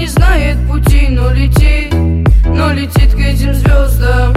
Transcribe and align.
не 0.00 0.06
знает 0.06 0.56
пути, 0.66 1.08
но 1.10 1.30
летит, 1.30 1.92
но 2.46 2.72
летит 2.72 3.12
к 3.12 3.18
этим 3.18 3.52
звездам 3.52 4.32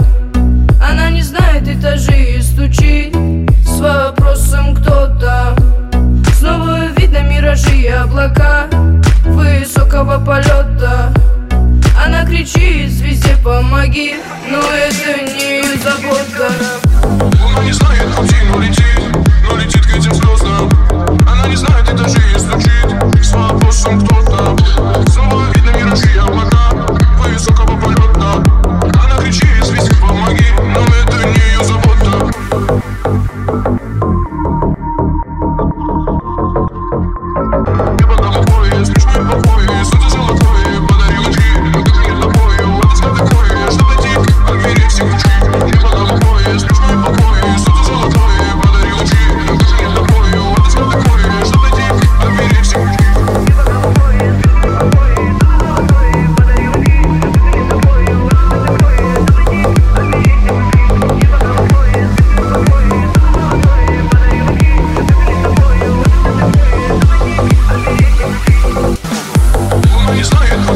Она 0.78 1.08
не 1.08 1.22
знает 1.22 1.66
этажи 1.66 2.36
и 2.36 2.42
стучит 2.42 3.14
с 3.64 3.80
вопросом 3.80 4.74
кто-то. 4.76 5.56
Снова 6.38 6.88
видно 6.98 7.22
миражи 7.22 7.74
и 7.76 7.86
облака 7.86 8.66
высокого 9.24 10.22
полета 10.22 11.10
Она 12.04 12.26
кричит 12.26 12.90
звезде 12.90 13.34
помоги, 13.42 14.16
но 14.50 14.58
это 14.58 15.22
не 15.22 15.33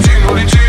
continuo 0.00 0.34
l'inciso 0.34 0.67